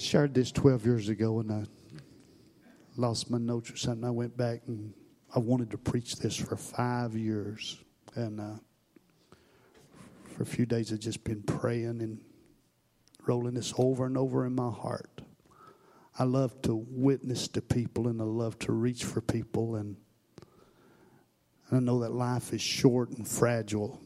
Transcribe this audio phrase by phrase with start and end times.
[0.00, 1.64] shared this 12 years ago and I
[2.96, 4.04] lost my notes or something.
[4.04, 4.94] I went back and
[5.34, 7.78] I wanted to preach this for five years.
[8.14, 8.54] And uh,
[10.24, 12.20] for a few days, I've just been praying and
[13.26, 15.20] rolling this over and over in my heart.
[16.18, 19.76] I love to witness to people and I love to reach for people.
[19.76, 19.96] And
[21.70, 24.00] I know that life is short and fragile.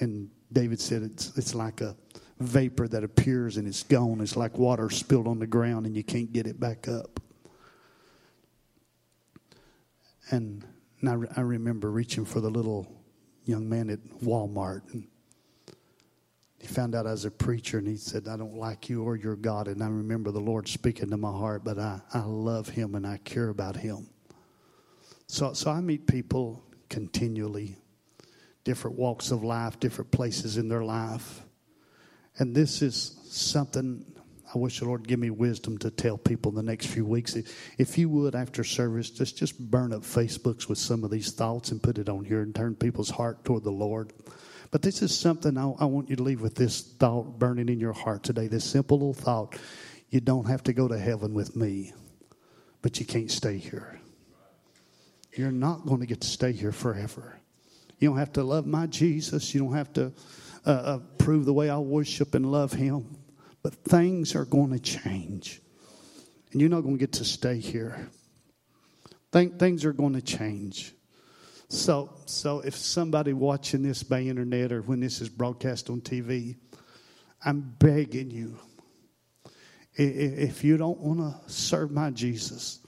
[0.00, 1.96] And David said it's, it's like a
[2.44, 4.20] vapor that appears and it's gone.
[4.20, 7.20] It's like water spilled on the ground and you can't get it back up.
[10.30, 10.64] And
[11.06, 12.86] I, I remember reaching for the little
[13.44, 14.82] young man at Walmart.
[14.92, 15.06] And
[16.58, 19.16] he found out I was a preacher and he said, I don't like you or
[19.16, 19.68] your God.
[19.68, 23.06] And I remember the Lord speaking to my heart, but I, I love him and
[23.06, 24.08] I care about him.
[25.26, 27.76] So, so I meet people continually,
[28.62, 31.43] different walks of life, different places in their life.
[32.38, 34.04] And this is something
[34.54, 37.36] I wish the Lord give me wisdom to tell people in the next few weeks.
[37.76, 41.72] If you would, after service, just, just burn up Facebooks with some of these thoughts
[41.72, 44.12] and put it on here and turn people's heart toward the Lord.
[44.70, 47.80] But this is something I, I want you to leave with this thought burning in
[47.80, 48.46] your heart today.
[48.46, 49.56] This simple little thought.
[50.10, 51.92] You don't have to go to heaven with me,
[52.82, 54.00] but you can't stay here.
[55.32, 57.40] You're not going to get to stay here forever.
[57.98, 59.54] You don't have to love my Jesus.
[59.54, 60.12] You don't have to
[60.66, 63.16] uh, uh, prove the way I worship and love Him.
[63.62, 65.60] But things are going to change.
[66.52, 68.08] And you're not going to get to stay here.
[69.32, 70.94] Think things are going to change.
[71.68, 76.56] So, so if somebody watching this by internet or when this is broadcast on TV,
[77.44, 78.58] I'm begging you,
[79.96, 82.80] if you don't want to serve my Jesus,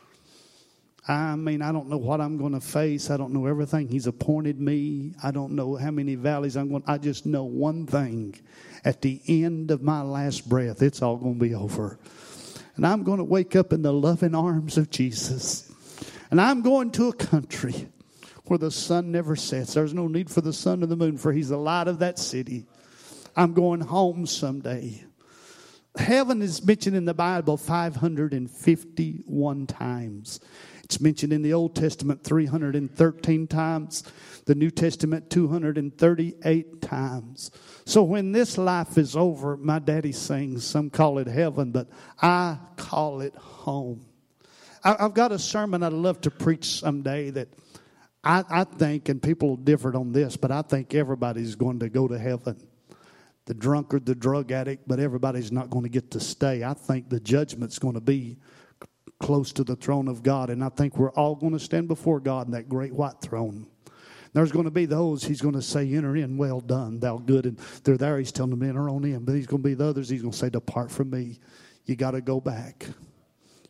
[1.08, 3.10] I mean, I don't know what I'm going to face.
[3.10, 5.14] I don't know everything He's appointed me.
[5.22, 6.82] I don't know how many valleys I'm going.
[6.86, 8.34] I just know one thing:
[8.84, 12.00] at the end of my last breath, it's all going to be over,
[12.74, 15.72] and I'm going to wake up in the loving arms of Jesus,
[16.30, 17.88] and I'm going to a country
[18.46, 19.74] where the sun never sets.
[19.74, 22.18] There's no need for the sun or the moon, for He's the light of that
[22.18, 22.66] city.
[23.36, 25.04] I'm going home someday.
[25.96, 30.40] Heaven is mentioned in the Bible 551 times.
[30.86, 34.04] It's mentioned in the Old Testament 313 times,
[34.44, 37.50] the New Testament 238 times.
[37.84, 41.88] So when this life is over, my daddy sings, some call it heaven, but
[42.22, 44.06] I call it home.
[44.84, 47.48] I've got a sermon I'd love to preach someday that
[48.22, 52.06] I, I think, and people differ on this, but I think everybody's going to go
[52.06, 52.64] to heaven
[53.46, 56.64] the drunkard, the drug addict, but everybody's not going to get to stay.
[56.64, 58.38] I think the judgment's going to be
[59.18, 60.50] close to the throne of God.
[60.50, 63.66] And I think we're all going to stand before God in that great white throne.
[64.32, 67.46] There's going to be those he's going to say, Enter in, well done, thou good.
[67.46, 69.24] And they're there, he's telling them, Enter on in.
[69.24, 71.38] But he's going to be the others, he's going to say, Depart from me.
[71.86, 72.86] You got to go back.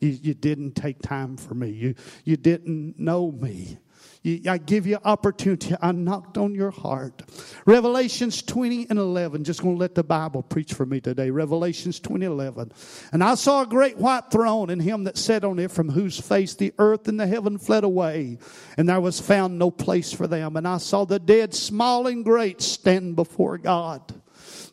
[0.01, 1.71] You, you didn't take time for me.
[1.71, 3.79] You, you didn't know me.
[4.27, 5.77] I give you opportunity.
[5.81, 7.23] I knocked on your heart.
[7.65, 9.45] Revelations 20 and 11.
[9.45, 11.31] Just going to let the Bible preach for me today.
[11.31, 12.73] Revelations 20 11.
[13.13, 16.19] And I saw a great white throne and him that sat on it from whose
[16.19, 18.39] face the earth and the heaven fled away.
[18.77, 20.57] And there was found no place for them.
[20.57, 24.13] And I saw the dead, small and great, stand before God.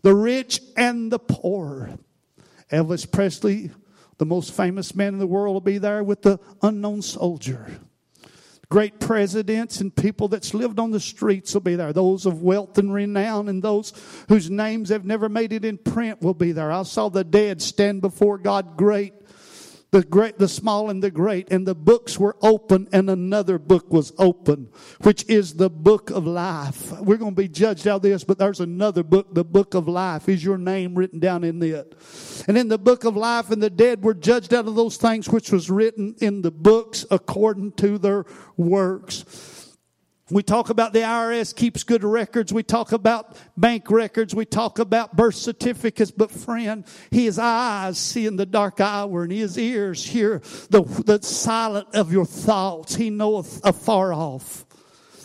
[0.02, 1.92] The rich and the poor.
[2.72, 3.70] Elvis Presley,
[4.18, 7.68] the most famous man in the world, will be there with the unknown soldier.
[8.74, 11.94] Great presidents and people that's lived on the streets will be there.
[11.94, 13.94] Those of wealth and renown and those
[14.30, 16.72] whose names have never made it in print will be there.
[16.72, 19.14] I saw the dead stand before God great
[19.94, 23.94] the great, the small and the great, and the books were open, and another book
[23.94, 24.70] was open,
[25.02, 26.92] which is the book of life.
[27.00, 29.88] We're going to be judged out of this, but there's another book, the book of
[29.88, 30.28] life.
[30.28, 31.94] Is your name written down in it?
[32.48, 35.30] And in the book of life, and the dead were judged out of those things
[35.30, 38.26] which was written in the books according to their
[38.58, 39.53] works.
[40.34, 42.52] We talk about the IRS keeps good records.
[42.52, 44.34] We talk about bank records.
[44.34, 46.10] We talk about birth certificates.
[46.10, 51.22] But friend, his eyes see in the dark hour and his ears hear the, the
[51.22, 52.96] silent of your thoughts.
[52.96, 54.63] He knoweth afar off.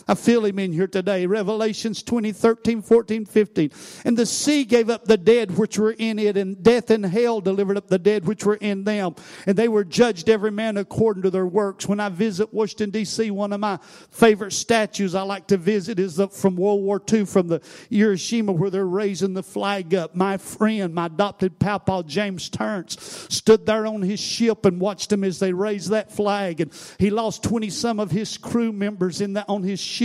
[0.09, 1.27] I feel him in here today.
[1.27, 3.71] Revelations 20, 13, 14, 15.
[4.05, 7.41] And the sea gave up the dead which were in it, and death and hell
[7.41, 9.13] delivered up the dead which were in them.
[9.45, 11.87] And they were judged every man according to their works.
[11.87, 13.77] When I visit Washington, D.C., one of my
[14.09, 17.61] favorite statues I like to visit is the, from World War II, from the
[17.91, 20.15] Hiroshima, where they're raising the flag up.
[20.15, 25.23] My friend, my adopted papa, James Terrence, stood there on his ship and watched them
[25.23, 26.61] as they raised that flag.
[26.61, 29.98] And he lost 20 some of his crew members in that, on his ship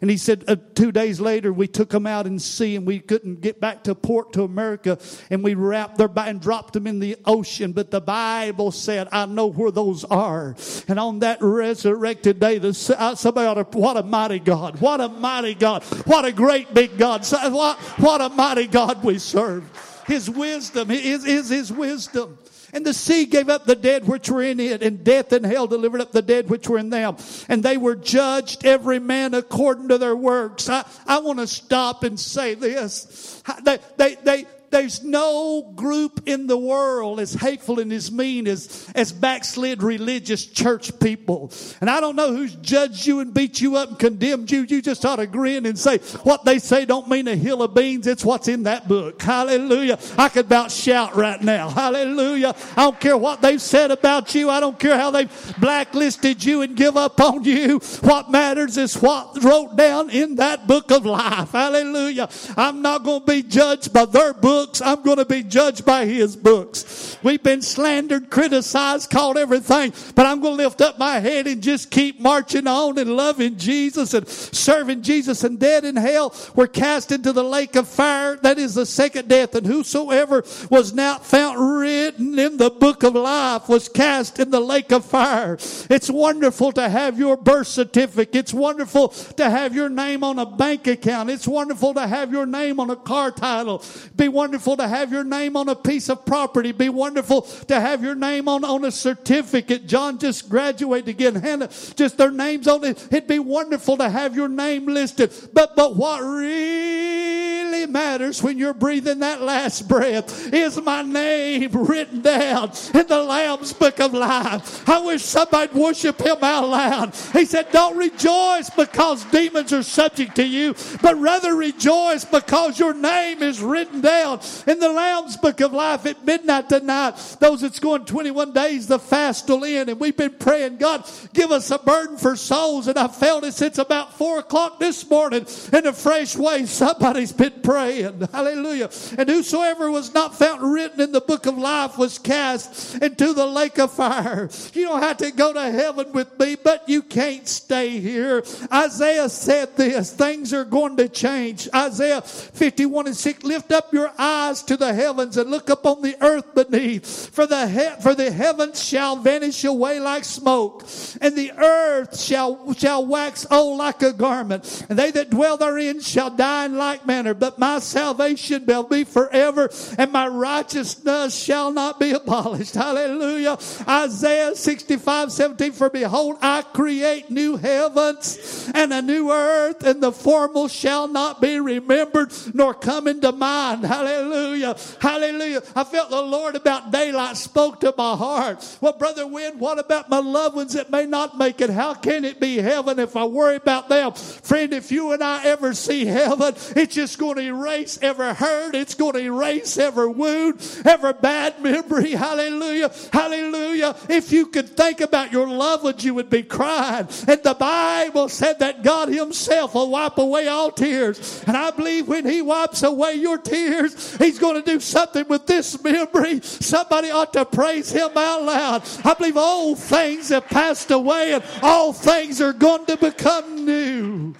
[0.00, 2.98] And he said, uh, two days later, we took them out in sea and we
[2.98, 4.98] couldn't get back to port to America.
[5.30, 7.72] And we wrapped their and dropped them in the ocean.
[7.72, 10.56] But the Bible said, I know where those are.
[10.88, 14.80] And on that resurrected day, the, uh, somebody ought to, what a mighty God.
[14.80, 15.84] What a mighty God.
[16.06, 17.26] What a great big God.
[17.26, 19.64] What, what a mighty God we serve.
[20.06, 22.38] His wisdom is, is his wisdom.
[22.72, 25.66] And the sea gave up the dead which were in it, and death and hell
[25.66, 27.16] delivered up the dead which were in them.
[27.48, 30.68] And they were judged, every man according to their works.
[30.68, 33.42] I, I want to stop and say this.
[33.64, 38.90] They, they, they, there's no group in the world as hateful and as mean as,
[38.94, 41.52] as backslid religious church people.
[41.80, 44.62] And I don't know who's judged you and beat you up and condemned you.
[44.62, 47.74] You just ought to grin and say, what they say don't mean a hill of
[47.74, 48.06] beans.
[48.06, 49.20] It's what's in that book.
[49.20, 49.98] Hallelujah.
[50.16, 51.68] I could about shout right now.
[51.68, 52.54] Hallelujah.
[52.76, 54.48] I don't care what they've said about you.
[54.48, 57.80] I don't care how they've blacklisted you and give up on you.
[58.00, 61.50] What matters is what wrote down in that book of life.
[61.50, 62.28] Hallelujah.
[62.56, 65.84] I'm not going to be judged by their book books, I'm going to be judged
[65.84, 67.18] by his books.
[67.22, 71.62] We've been slandered, criticized, called everything, but I'm going to lift up my head and
[71.62, 76.66] just keep marching on and loving Jesus and serving Jesus and dead in hell were
[76.66, 78.36] cast into the lake of fire.
[78.36, 79.54] That is the second death.
[79.54, 84.60] And whosoever was not found written in the book of life was cast in the
[84.60, 85.58] lake of fire.
[85.90, 88.34] It's wonderful to have your birth certificate.
[88.34, 91.28] It's wonderful to have your name on a bank account.
[91.28, 93.84] It's wonderful to have your name on a car title.
[94.16, 96.70] Be wonderful wonderful to have your name on a piece of property.
[96.70, 99.88] Be wonderful to have your name on, on a certificate.
[99.88, 101.34] John just graduated again.
[101.34, 103.08] Hannah, just their names on it.
[103.10, 105.32] It'd be wonderful to have your name listed.
[105.52, 112.20] But, but what really matters when you're breathing that last breath is my name written
[112.22, 114.88] down in the Lamb's book of life.
[114.88, 117.14] I wish somebody'd worship him out loud.
[117.32, 122.94] He said, don't rejoice because demons are subject to you, but rather rejoice because your
[122.94, 124.35] name is written down
[124.66, 127.36] in the Lamb's Book of Life at midnight tonight.
[127.40, 129.88] Those that's going 21 days, the fast will end.
[129.88, 132.88] And we've been praying, God, give us a burden for souls.
[132.88, 136.66] And I felt it since about four o'clock this morning in a fresh way.
[136.66, 138.28] Somebody's been praying.
[138.32, 138.90] Hallelujah.
[139.18, 143.46] And whosoever was not found written in the book of life was cast into the
[143.46, 144.50] lake of fire.
[144.72, 148.42] You don't have to go to heaven with me, but you can't stay here.
[148.72, 151.68] Isaiah said this things are going to change.
[151.74, 156.02] Isaiah 51 and 6 lift up your eyes eyes to the heavens and look upon
[156.02, 157.30] the earth beneath.
[157.34, 160.84] For the, he- for the heavens shall vanish away like smoke,
[161.20, 166.00] and the earth shall, shall wax old like a garment, and they that dwell therein
[166.00, 167.34] shall die in like manner.
[167.34, 172.74] But my salvation will be forever, and my righteousness shall not be abolished.
[172.86, 173.58] Hallelujah.
[173.88, 180.12] Isaiah 65, 17, for behold, I create new heavens and a new earth, and the
[180.12, 183.84] former shall not be remembered nor come into mind.
[183.84, 184.15] Hallelujah.
[184.16, 184.76] Hallelujah.
[185.00, 185.62] Hallelujah.
[185.74, 188.78] I felt the Lord about daylight spoke to my heart.
[188.80, 191.68] Well, Brother Wynn, what about my loved ones that may not make it?
[191.70, 194.12] How can it be heaven if I worry about them?
[194.12, 198.74] Friend, if you and I ever see heaven, it's just going to erase every hurt.
[198.74, 202.10] It's going to erase every wound, every bad memory.
[202.12, 202.90] Hallelujah.
[203.12, 203.96] Hallelujah.
[204.08, 207.08] If you could think about your loved ones, you would be crying.
[207.28, 211.44] And the Bible said that God Himself will wipe away all tears.
[211.46, 215.46] And I believe when He wipes away your tears, He's going to do something with
[215.46, 216.40] this memory.
[216.42, 218.82] Somebody ought to praise Him out loud.
[219.04, 224.34] I believe all things have passed away and all things are going to become new.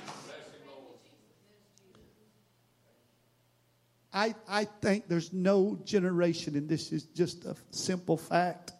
[4.16, 8.72] I, I think there's no generation, and this is just a simple fact,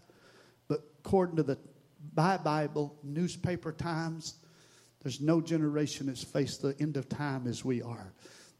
[0.66, 1.58] but according to the
[2.14, 4.36] Bible, newspaper times,
[5.02, 8.14] there's no generation that's faced the end of time as we are.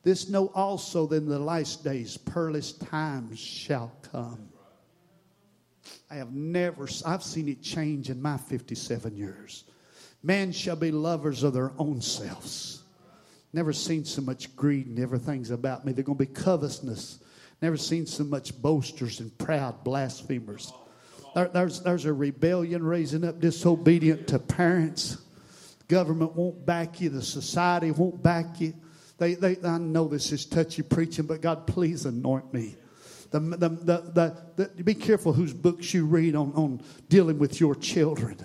[0.06, 4.50] This know also that in the last days perilous times shall come.
[6.08, 9.64] I have never, I've seen it change in my 57 years.
[10.22, 12.84] Men shall be lovers of their own selves.
[13.52, 15.92] Never seen so much greed and everything's about me.
[15.92, 17.18] They're going to be covetousness.
[17.60, 20.72] Never seen so much boasters and proud blasphemers.
[21.34, 25.18] There, there's, there's a rebellion raising up, disobedient to parents.
[25.88, 27.08] Government won't back you.
[27.08, 28.72] The society won't back you.
[29.18, 32.76] They, they, I know this is touchy preaching, but God, please anoint me.
[33.30, 37.75] The, the, the, the, be careful whose books you read on, on dealing with your
[37.75, 38.38] children.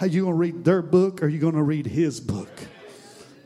[0.00, 2.48] Are you going to read their book or are you going to read his book?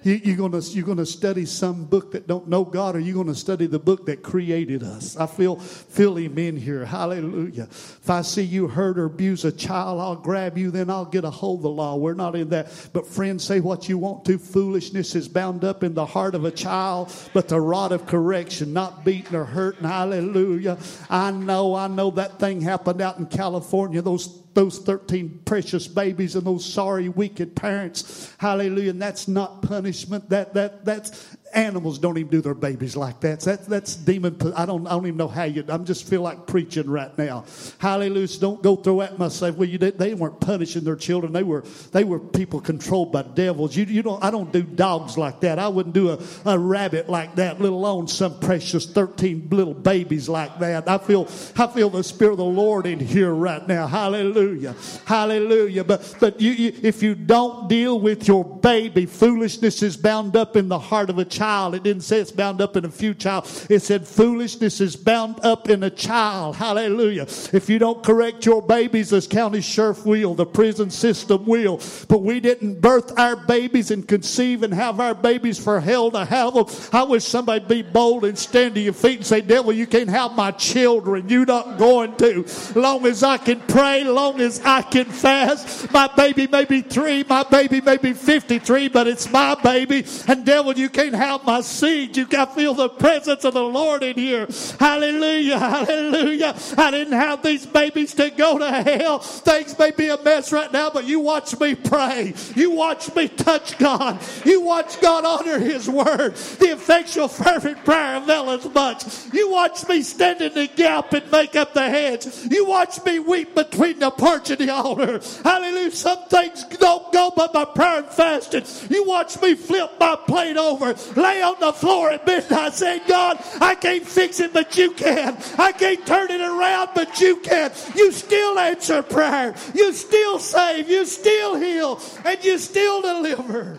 [0.04, 3.34] You, are gonna you're gonna study some book that don't know God, or you're gonna
[3.34, 5.16] study the book that created us.
[5.16, 6.84] I feel feel Him in here.
[6.84, 7.64] Hallelujah.
[7.64, 10.70] If I see you hurt or abuse a child, I'll grab you.
[10.70, 11.96] Then I'll get a hold of the law.
[11.96, 12.90] We're not in that.
[12.92, 14.38] But friends, say what you want to.
[14.38, 18.72] Foolishness is bound up in the heart of a child, but the rod of correction,
[18.72, 19.84] not beating or hurting.
[19.84, 20.78] Hallelujah.
[21.10, 21.74] I know.
[21.74, 24.00] I know that thing happened out in California.
[24.00, 24.28] Those
[24.58, 28.34] those 13 precious babies and those sorry, wicked parents.
[28.38, 28.90] Hallelujah.
[28.90, 30.28] And that's not punishment.
[30.30, 33.40] That, that, that's, Animals don't even do their babies like that.
[33.40, 34.36] That's, that's demon.
[34.54, 37.44] I don't, I don't even know how you, I'm just feel like preaching right now.
[37.78, 38.28] Hallelujah.
[38.38, 39.56] Don't go throw at myself.
[39.56, 41.32] Well, you, they weren't punishing their children.
[41.32, 43.76] They were, they were people controlled by devils.
[43.76, 45.58] You, you don't, I don't do dogs like that.
[45.58, 50.28] I wouldn't do a, a rabbit like that, let alone some precious 13 little babies
[50.28, 50.88] like that.
[50.88, 53.86] I feel, I feel the Spirit of the Lord in here right now.
[53.86, 54.74] Hallelujah.
[55.06, 55.84] Hallelujah.
[55.84, 60.56] But, but you, you, if you don't deal with your baby, foolishness is bound up
[60.56, 61.74] in the heart of a child child.
[61.74, 63.46] It didn't say it's bound up in a few child.
[63.70, 66.56] It said foolishness is bound up in a child.
[66.56, 67.26] Hallelujah.
[67.52, 71.80] If you don't correct your babies, this county sheriff will, the prison system will.
[72.08, 76.24] But we didn't birth our babies and conceive and have our babies for hell to
[76.24, 76.66] have them.
[76.92, 80.10] I wish somebody be bold and stand to your feet and say, devil, you can't
[80.10, 81.28] have my children.
[81.28, 82.44] You're not going to.
[82.74, 85.92] Long as I can pray, long as I can fast.
[85.92, 90.04] My baby may be three, my baby may be 53, but it's my baby.
[90.26, 92.16] And devil, you can't have out my seed.
[92.16, 94.48] You got feel the presence of the Lord in here.
[94.80, 95.58] Hallelujah.
[95.58, 96.56] Hallelujah.
[96.76, 99.18] I didn't have these babies to go to hell.
[99.18, 102.34] Things may be a mess right now, but you watch me pray.
[102.56, 104.18] You watch me touch God.
[104.44, 106.34] You watch God honor His word.
[106.34, 109.04] The effectual, fervent prayer availeth much.
[109.32, 112.26] You watch me stand in the gap and make up the hedge.
[112.50, 115.20] You watch me weep between the porch and the altar.
[115.44, 115.90] Hallelujah.
[115.90, 118.64] Some things don't go but my prayer and fasting.
[118.88, 123.42] You watch me flip my plate over lay on the floor at midnight saying, God,
[123.60, 125.36] I can't fix it, but you can.
[125.58, 127.72] I can't turn it around, but you can.
[127.94, 129.54] You still answer prayer.
[129.74, 130.88] You still save.
[130.88, 132.00] You still heal.
[132.24, 133.78] And you still deliver.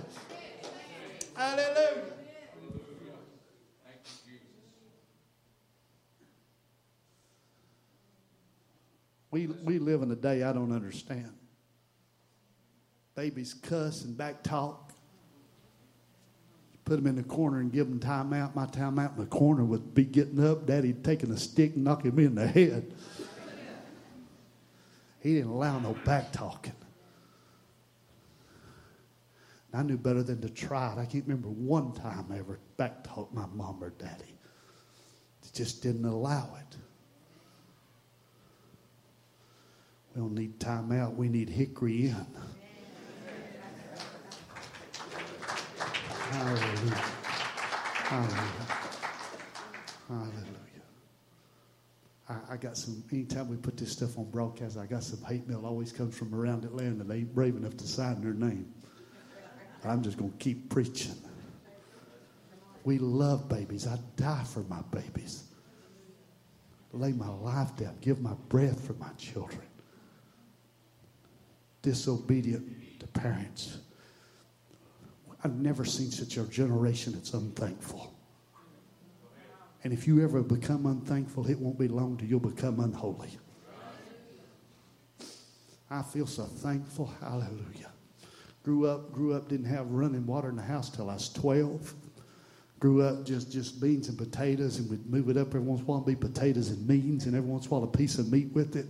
[1.35, 2.03] Hallelujah.
[3.85, 4.45] Thank you, Jesus.
[9.31, 11.33] We, we live in a day I don't understand.
[13.15, 14.88] Babies cuss and back talk
[16.89, 18.55] put them in the corner and give them time out.
[18.55, 21.83] My time out in the corner would be getting up, daddy taking a stick and
[21.83, 22.95] knocking me in the head.
[25.19, 26.73] He didn't allow no back talking.
[29.71, 30.97] I knew better than to try it.
[30.97, 34.33] I can't remember one time I ever back talked my mom or daddy.
[35.43, 36.77] They just didn't allow it.
[40.15, 41.13] We don't need time out.
[41.13, 42.25] We need hickory in.
[46.29, 46.95] Hallelujah.
[48.09, 48.67] Hallelujah.
[50.07, 50.53] Hallelujah.
[52.29, 55.47] I, I, got some, anytime we put this stuff on broadcast, I got some hate
[55.47, 57.03] mail always comes from around Atlanta.
[57.03, 58.71] They ain't brave enough to sign their name.
[59.83, 61.15] I'm just going to keep preaching.
[62.83, 63.87] We love babies.
[63.87, 65.45] I die for my babies.
[66.93, 69.61] Lay my life down, give my breath for my children.
[71.81, 73.79] Disobedient to parents
[75.43, 78.13] I've never seen such a generation that's unthankful.
[79.83, 83.29] And if you ever become unthankful, it won't be long till you'll become unholy.
[85.89, 87.11] I feel so thankful.
[87.21, 87.91] Hallelujah.
[88.63, 91.93] Grew up, grew up, didn't have running water in the house till I was 12.
[92.79, 95.85] Grew up just, just beans and potatoes, and we'd move it up every once in
[95.85, 98.31] a while, be potatoes and beans, and every once in a while a piece of
[98.31, 98.85] meat with it.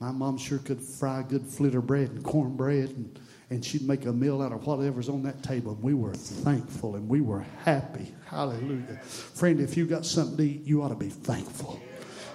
[0.00, 3.18] My mom sure could fry good flitter bread and cornbread and
[3.50, 5.72] and she'd make a meal out of whatever's on that table.
[5.72, 8.14] And we were thankful and we were happy.
[8.26, 8.98] Hallelujah.
[9.02, 11.80] Friend, if you got something to eat, you ought to be thankful.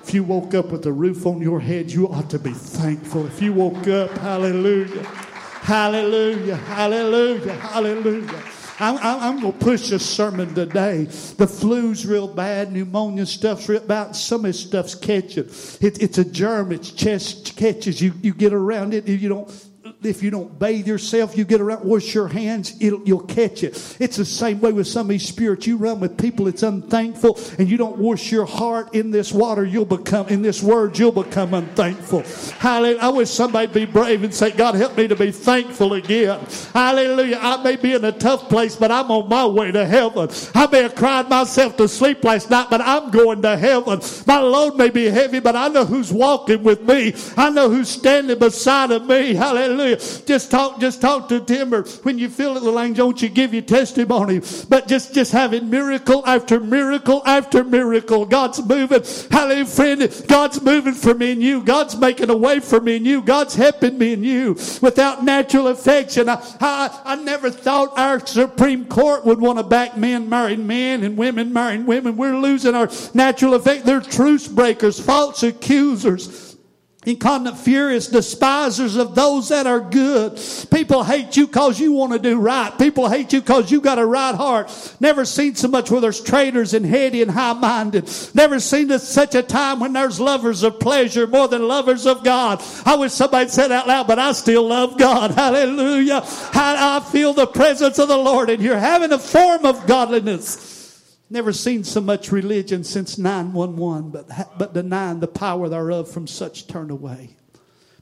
[0.03, 3.25] If you woke up with a roof on your head, you ought to be thankful.
[3.25, 8.43] If you woke up, hallelujah, hallelujah, hallelujah, hallelujah.
[8.79, 11.05] I'm, I'm, going to push a sermon today.
[11.05, 14.15] The flu's real bad, pneumonia stuff's real bad.
[14.15, 15.46] Some of this stuff's catching.
[15.79, 16.72] It, it's a germ.
[16.72, 18.01] It's chest catches.
[18.01, 19.08] You, you get around it.
[19.08, 19.50] You don't
[20.05, 23.98] if you don't bathe yourself, you get around, wash your hands, you'll catch it.
[24.00, 25.67] It's the same way with some of these spirits.
[25.67, 29.65] You run with people that's unthankful and you don't wash your heart in this water,
[29.65, 32.24] you'll become, in this word, you'll become unthankful.
[32.60, 33.00] Hallelujah.
[33.00, 36.39] I wish somebody be brave and say, God, help me to be thankful again.
[36.74, 37.39] Hallelujah.
[37.41, 40.29] I may be in a tough place, but I'm on my way to heaven.
[40.53, 44.01] I may have cried myself to sleep last night, but I'm going to heaven.
[44.25, 47.13] My load may be heavy, but I know who's walking with me.
[47.38, 49.33] I know who's standing beside of me.
[49.33, 49.92] Hallelujah.
[49.93, 50.25] Hallelujah.
[50.25, 51.83] Just talk, just talk to Timber.
[52.03, 54.41] When you feel it, little angel, don't you give your testimony.
[54.69, 58.25] But just, just having miracle after miracle after miracle.
[58.25, 59.03] God's moving.
[59.29, 60.25] Hallelujah, friend.
[60.27, 61.63] God's moving for me and you.
[61.63, 63.21] God's making a way for me and you.
[63.21, 66.29] God's helping me and you without natural affection.
[66.29, 71.03] I, I, I never thought our Supreme Court would want to back men marrying men
[71.03, 72.17] and women marrying women.
[72.17, 73.85] We're losing our natural affection.
[73.85, 76.52] They're truce breakers, false accusers
[77.05, 80.39] incontinent, furious, despisers of those that are good.
[80.72, 82.77] People hate you because you want to do right.
[82.77, 84.95] People hate you because you got a right heart.
[85.00, 88.10] Never seen so much where there's traitors and heady and high-minded.
[88.33, 92.63] Never seen such a time when there's lovers of pleasure more than lovers of God.
[92.86, 95.31] I wish somebody said out loud, but I still love God.
[95.43, 96.22] Hallelujah.
[96.24, 100.82] I feel the presence of the Lord in here, having a form of godliness.
[101.33, 106.67] Never seen so much religion since 911, but, but denying the power thereof from such
[106.67, 107.37] turn away.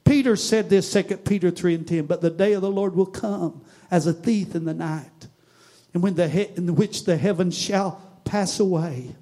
[0.04, 3.06] Peter said this, 2 Peter 3 and 10, but the day of the Lord will
[3.06, 5.28] come as a thief in the night,
[5.94, 9.16] and when the he- in which the heavens shall pass away.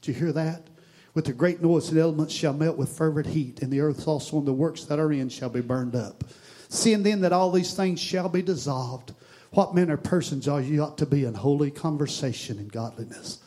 [0.00, 0.66] Did you hear that?
[1.12, 4.38] With the great noise, the elements shall melt with fervent heat, and the earth also
[4.38, 6.24] and the works that are in shall be burned up.
[6.70, 9.12] Seeing then that all these things shall be dissolved,
[9.52, 13.40] what men or persons are you ought to be in holy conversation and godliness.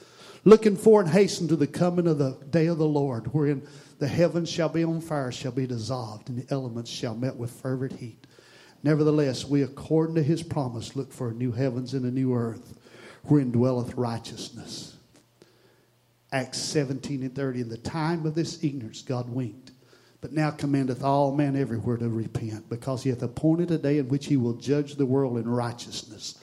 [0.43, 3.67] Looking for and hasten to the coming of the day of the Lord, wherein
[4.00, 7.51] the heavens shall be on fire, shall be dissolved, and the elements shall melt with
[7.51, 8.25] fervent heat.
[8.81, 12.74] Nevertheless, we, according to his promise, look for new heavens and a new earth,
[13.25, 14.96] wherein dwelleth righteousness.
[16.31, 17.62] Acts 17 and 30.
[17.62, 19.72] In the time of this ignorance, God winked
[20.22, 24.08] but now commandeth all men everywhere to repent, because he hath appointed a day in
[24.08, 26.40] which he will judge the world in righteousness.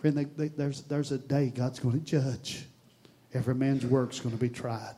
[0.00, 2.64] Friend, they, they, there's, there's a day God's going to judge.
[3.34, 4.94] Every man's work's going to be tried.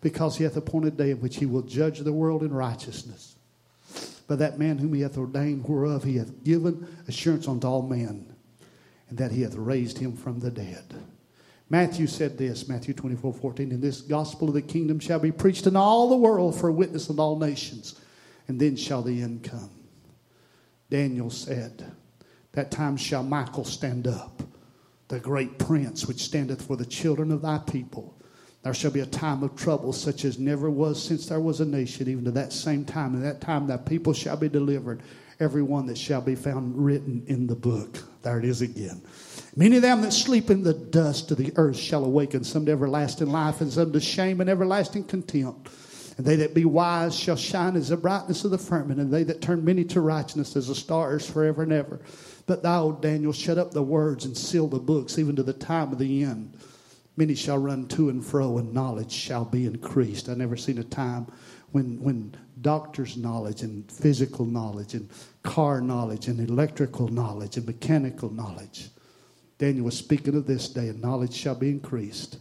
[0.00, 3.34] Because he hath appointed a day in which he will judge the world in righteousness.
[4.28, 8.26] By that man whom he hath ordained, whereof he hath given assurance unto all men,
[9.08, 10.84] and that he hath raised him from the dead.
[11.70, 15.66] Matthew said this, Matthew 24, 14, and this gospel of the kingdom shall be preached
[15.66, 17.98] in all the world for a witness of all nations,
[18.48, 19.70] and then shall the end come.
[20.90, 21.92] Daniel said,
[22.52, 24.42] That time shall Michael stand up,
[25.08, 28.14] the great prince which standeth for the children of thy people.
[28.62, 31.66] There shall be a time of trouble such as never was since there was a
[31.66, 33.14] nation, even to that same time.
[33.14, 35.02] And that time thy people shall be delivered,
[35.40, 37.98] every one that shall be found written in the book.
[38.22, 39.02] There it is again.
[39.56, 42.72] Many of them that sleep in the dust of the earth shall awaken, some to
[42.72, 45.70] everlasting life, and some to shame and everlasting contempt.
[46.16, 49.22] And they that be wise shall shine as the brightness of the firmament, and they
[49.24, 52.00] that turn many to righteousness as the stars forever and ever.
[52.46, 55.92] But thou, Daniel, shut up the words and seal the books, even to the time
[55.92, 56.58] of the end.
[57.16, 60.28] Many shall run to and fro, and knowledge shall be increased.
[60.28, 61.28] I've never seen a time
[61.70, 65.08] when, when doctor's knowledge and physical knowledge and
[65.44, 68.90] car knowledge and electrical knowledge and mechanical knowledge
[69.58, 72.38] Daniel was speaking of this day, and knowledge shall be increased.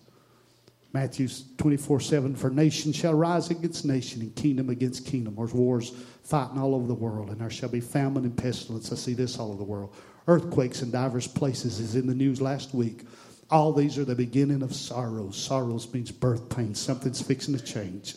[0.94, 5.36] Matthew 24 7 For nation shall rise against nation, and kingdom against kingdom.
[5.36, 5.92] There's wars
[6.24, 8.92] fighting all over the world, and there shall be famine and pestilence.
[8.92, 9.96] I see this all over the world.
[10.28, 13.02] Earthquakes in divers places is in the news last week.
[13.50, 15.38] All these are the beginning of sorrows.
[15.38, 16.74] Sorrows means birth pain.
[16.74, 18.16] Something's fixing to change.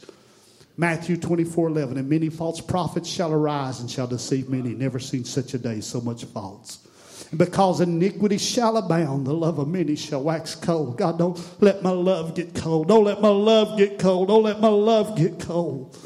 [0.79, 4.75] Matthew 24 11 And many false prophets shall arise and shall deceive many.
[4.75, 6.86] Never seen such a day, so much false
[7.35, 10.99] because iniquity shall abound, the love of many shall wax cold.
[10.99, 12.89] God, don't let my love get cold.
[12.89, 14.29] Don't let my love get cold.
[14.29, 15.97] Don't let my love get cold.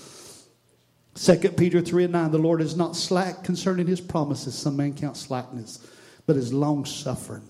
[1.15, 4.55] 2 Peter 3 and 9, the Lord is not slack concerning his promises.
[4.55, 5.87] Some man count slackness,
[6.27, 7.43] but is long suffering.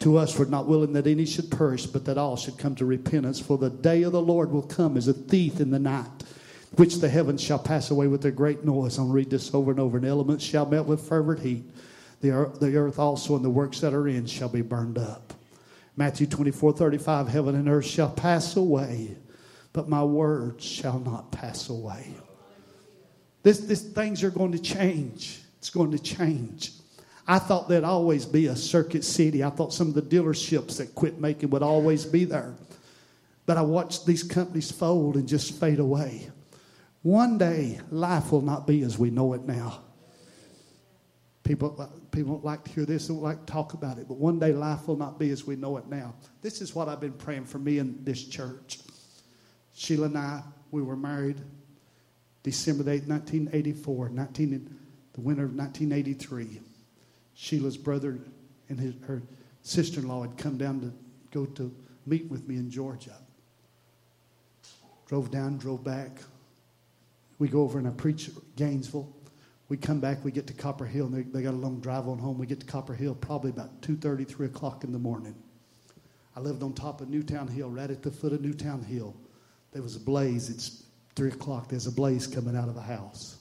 [0.00, 2.86] To us, we're not willing that any should perish, but that all should come to
[2.86, 3.38] repentance.
[3.38, 6.08] For the day of the Lord will come as a thief in the night,
[6.76, 8.98] which the heavens shall pass away with a great noise.
[8.98, 9.98] I'll read this over and over.
[9.98, 11.64] And elements shall melt with fervent heat
[12.20, 15.32] the earth, also and the works that are in shall be burned up.
[15.96, 19.16] Matthew 24, 35, heaven and earth shall pass away,
[19.72, 22.14] but my words shall not pass away.
[23.42, 25.40] This, this things are going to change.
[25.58, 26.72] It's going to change.
[27.26, 29.44] I thought there'd always be a circuit city.
[29.44, 32.54] I thought some of the dealerships that quit making would always be there.
[33.46, 36.30] But I watched these companies fold and just fade away.
[37.02, 39.80] One day, life will not be as we know it now.
[41.42, 44.38] People, people don't like to hear this, don't like to talk about it, but one
[44.38, 46.14] day life will not be as we know it now.
[46.42, 48.80] This is what I've been praying for me in this church.
[49.74, 51.40] Sheila and I, we were married
[52.42, 54.78] December 8, 1984, 19,
[55.14, 56.60] the winter of 1983.
[57.34, 58.18] Sheila's brother
[58.68, 59.22] and his, her
[59.62, 60.92] sister in law had come down to
[61.30, 61.74] go to
[62.06, 63.16] meet with me in Georgia.
[65.06, 66.20] Drove down, drove back.
[67.38, 69.12] We go over and I preach Gainesville.
[69.70, 72.18] We come back, we get to Copperhill, and they, they got a long drive on
[72.18, 72.38] home.
[72.38, 75.36] We get to Copperhill probably about 2.30, 3 o'clock in the morning.
[76.34, 79.14] I lived on top of Newtown Hill, right at the foot of Newtown Hill.
[79.70, 80.50] There was a blaze.
[80.50, 81.68] It's 3 o'clock.
[81.68, 83.38] There's a blaze coming out of the house.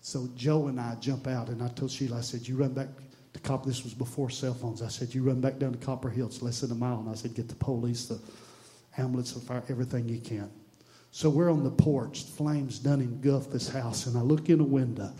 [0.00, 2.88] So Joe and I jump out, and I told Sheila, I said, you run back
[3.34, 3.68] to Copper.
[3.68, 4.80] This was before cell phones.
[4.80, 6.28] I said, you run back down to Copperhill.
[6.28, 7.00] It's less than a mile.
[7.00, 8.18] And I said, get the police, the
[8.96, 10.50] ambulance, the fire, everything you can.
[11.10, 12.22] So we're on the porch.
[12.22, 15.12] Flames done engulf this house, and I look in a window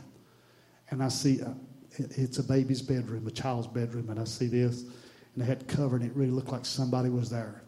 [0.93, 1.49] and I see uh,
[1.97, 5.97] it's a baby's bedroom, a child's bedroom, and I see this, and they had cover,
[5.97, 7.63] and it really looked like somebody was there.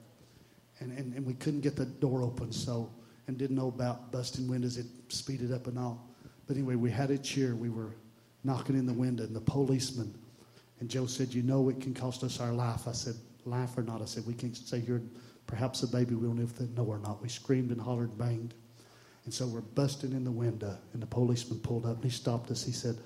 [0.81, 2.91] And, and, and we couldn't get the door open, so,
[3.27, 6.07] and didn't know about busting windows, it speeded up and all.
[6.47, 7.97] But anyway, we had a chair, we were
[8.45, 10.15] knocking in the window, and the policeman,
[10.81, 12.87] and Joe said, You know, it can cost us our life.
[12.87, 13.15] I said,
[13.47, 14.03] Life or not?
[14.03, 15.01] I said, We can't stay here,
[15.47, 17.23] perhaps a baby, we don't they know or not.
[17.23, 18.53] We screamed and hollered banged.
[19.25, 22.51] And so we're busting in the window, and the policeman pulled up and he stopped
[22.51, 22.63] us.
[22.63, 22.99] He said,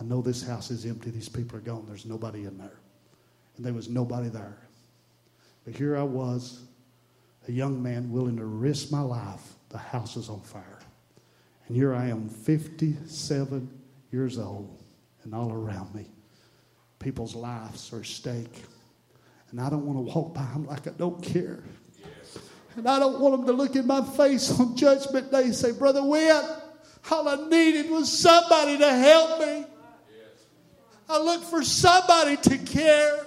[0.00, 1.10] I know this house is empty.
[1.10, 1.84] These people are gone.
[1.86, 2.78] There's nobody in there.
[3.56, 4.58] And there was nobody there.
[5.64, 6.62] But here I was,
[7.48, 9.54] a young man willing to risk my life.
[9.68, 10.80] The house is on fire.
[11.68, 13.70] And here I am, 57
[14.12, 14.82] years old,
[15.22, 16.06] and all around me,
[16.98, 18.62] people's lives are at stake.
[19.50, 21.62] And I don't want to walk by them like I don't care.
[22.76, 25.70] And I don't want them to look in my face on Judgment Day and say,
[25.70, 26.42] Brother Wynn,
[27.10, 29.64] all I needed was somebody to help me.
[31.08, 33.26] I looked for somebody to care.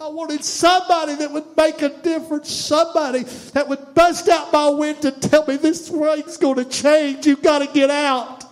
[0.00, 5.08] I wanted somebody that would make a difference, somebody that would bust out my window
[5.08, 7.26] and tell me this rain's going to change.
[7.26, 8.44] You've got to get out.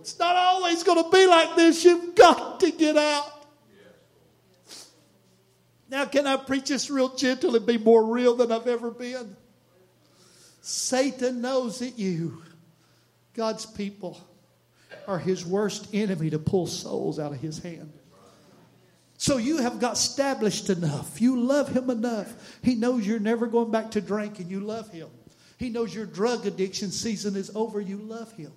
[0.00, 1.84] It's not always going to be like this.
[1.84, 3.32] You've got to get out.
[5.88, 9.36] Now, can I preach this real gentle and be more real than I've ever been?
[10.60, 12.42] Satan knows that you,
[13.34, 14.20] God's people,
[15.06, 17.92] are his worst enemy to pull souls out of his hand.
[19.18, 21.20] So you have got established enough.
[21.20, 22.58] You love him enough.
[22.62, 24.50] He knows you're never going back to drinking.
[24.50, 25.08] You love him.
[25.58, 27.80] He knows your drug addiction season is over.
[27.80, 28.52] You love him.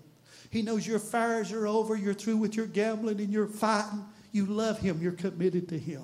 [0.49, 1.95] He knows your fires are over.
[1.95, 4.03] You're through with your gambling and you're fighting.
[4.31, 5.01] You love him.
[5.01, 6.03] You're committed to him.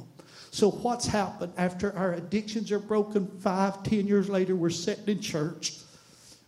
[0.52, 5.20] So what's happened after our addictions are broken five, ten years later, we're sitting in
[5.20, 5.74] church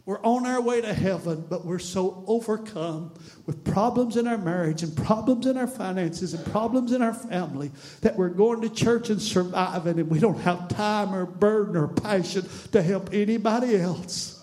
[0.08, 3.13] we're on our way to heaven, but we're so overcome
[3.46, 7.70] with problems in our marriage and problems in our finances and problems in our family
[8.00, 11.89] that we're going to church and surviving and we don't have time or burden or
[11.89, 14.41] passion to help anybody else.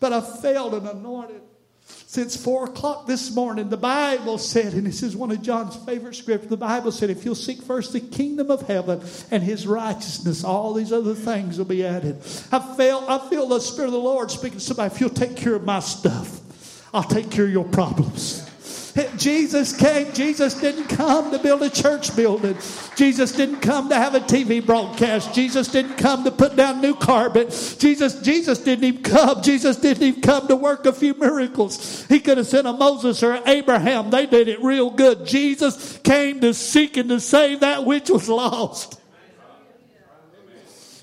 [0.00, 1.42] But I failed and anointed
[2.08, 6.14] since four o'clock this morning, the Bible said, and this is one of John's favorite
[6.14, 10.42] scriptures, the Bible said, if you'll seek first the kingdom of heaven and his righteousness,
[10.42, 12.16] all these other things will be added.
[12.50, 15.36] I feel, I feel the Spirit of the Lord speaking to somebody, if you'll take
[15.36, 18.47] care of my stuff, I'll take care of your problems.
[19.16, 20.12] Jesus came.
[20.12, 22.56] Jesus didn't come to build a church building.
[22.96, 25.34] Jesus didn't come to have a TV broadcast.
[25.34, 27.76] Jesus didn't come to put down new carpet.
[27.78, 29.42] Jesus, Jesus didn't even come.
[29.42, 32.04] Jesus didn't even come to work a few miracles.
[32.06, 34.10] He could have sent a Moses or Abraham.
[34.10, 35.26] They did it real good.
[35.26, 39.00] Jesus came to seek and to save that which was lost.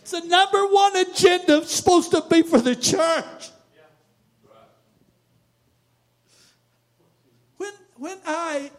[0.01, 3.51] It's the number one agenda supposed to be for the church.
[8.05, 8.69] When I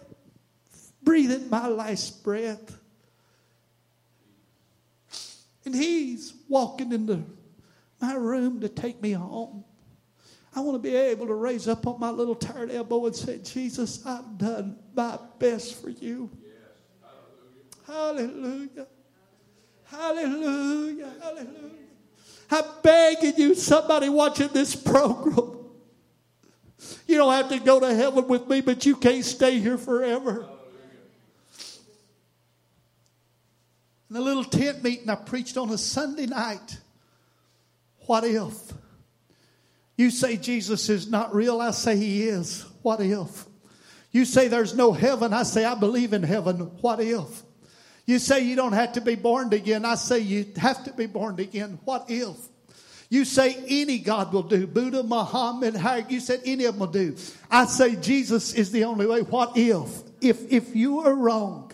[1.02, 2.78] breathe in my last breath,
[5.64, 7.24] and he's walking into
[8.00, 9.64] my room to take me home.
[10.54, 13.38] I want to be able to raise up on my little tired elbow and say,
[13.38, 16.30] Jesus, I've done my best for you.
[16.40, 17.08] Yes.
[17.84, 18.86] Hallelujah.
[19.84, 21.10] Hallelujah.
[21.10, 21.12] Hallelujah.
[21.20, 21.70] Hallelujah.
[22.48, 25.65] I'm begging you, somebody watching this program,
[27.16, 30.46] you don't have to go to heaven with me, but you can't stay here forever.
[34.10, 36.78] In the little tent meeting I preached on a Sunday night,
[38.00, 38.52] what if?
[39.96, 42.66] You say Jesus is not real, I say he is.
[42.82, 43.46] What if?
[44.12, 46.58] You say there's no heaven, I say I believe in heaven.
[46.82, 47.42] What if?
[48.04, 51.06] You say you don't have to be born again, I say you have to be
[51.06, 51.78] born again.
[51.86, 52.36] What if?
[53.08, 54.66] You say any God will do.
[54.66, 57.16] Buddha, Muhammad, Hag, you said any of them will do.
[57.50, 59.22] I say Jesus is the only way.
[59.22, 59.88] What if?
[60.20, 61.72] If, if you are wrong,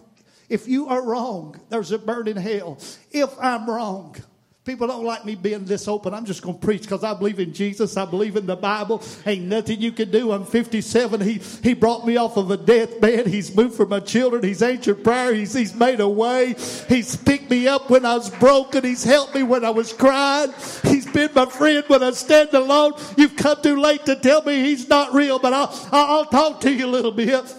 [0.48, 2.78] if you are wrong, there's a burning hell.
[3.10, 4.16] If I'm wrong,
[4.64, 6.14] People don't like me being this open.
[6.14, 7.96] I'm just going to preach because I believe in Jesus.
[7.96, 9.02] I believe in the Bible.
[9.26, 10.30] Ain't nothing you can do.
[10.30, 11.20] I'm 57.
[11.20, 13.26] He, he brought me off of a deathbed.
[13.26, 14.44] He's moved for my children.
[14.44, 15.34] He's answered prayer.
[15.34, 16.54] He's, he's made a way.
[16.88, 18.84] He's picked me up when I was broken.
[18.84, 20.52] He's helped me when I was crying.
[20.84, 22.92] He's been my friend when I stand alone.
[23.16, 26.72] You've come too late to tell me he's not real, but I'll, I'll talk to
[26.72, 27.52] you a little bit.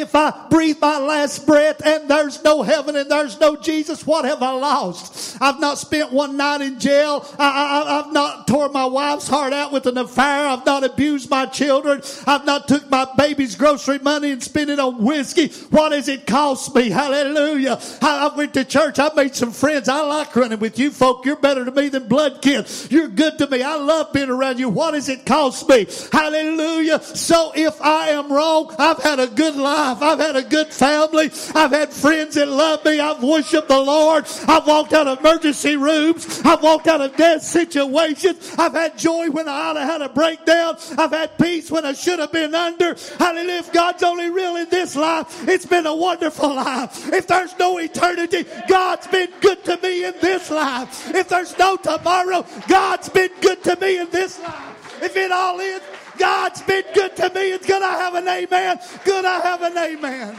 [0.00, 4.24] If I breathe my last breath and there's no heaven and there's no Jesus, what
[4.24, 5.36] have I lost?
[5.40, 7.26] I've not spent one night in jail.
[7.38, 10.46] I, have not tore my wife's heart out with an affair.
[10.46, 12.02] I've not abused my children.
[12.26, 15.48] I've not took my baby's grocery money and spent it on whiskey.
[15.70, 16.90] What has it cost me?
[16.90, 17.80] Hallelujah.
[18.00, 18.98] I, I went to church.
[18.98, 19.88] I made some friends.
[19.88, 21.26] I like running with you folk.
[21.26, 22.64] You're better to me than blood kin.
[22.88, 23.62] You're good to me.
[23.62, 24.68] I love being around you.
[24.68, 25.86] What has it cost me?
[26.12, 27.02] Hallelujah.
[27.02, 30.02] So if I am wrong, I've had a good life life.
[30.02, 31.30] I've had a good family.
[31.54, 33.00] I've had friends that love me.
[33.00, 34.26] I've worshiped the Lord.
[34.46, 36.40] I've walked out of emergency rooms.
[36.44, 38.54] I've walked out of death situations.
[38.58, 40.76] I've had joy when I had a breakdown.
[40.96, 42.96] I've had peace when I should have been under.
[43.18, 43.58] Hallelujah.
[43.58, 47.12] If God's only real in this life, it's been a wonderful life.
[47.12, 51.14] If there's no eternity, God's been good to me in this life.
[51.14, 55.02] If there's no tomorrow, God's been good to me in this life.
[55.02, 55.80] If it all is,
[56.18, 57.52] God's been good to me.
[57.52, 58.78] It's good I have an amen.
[59.04, 60.36] Good I have an amen.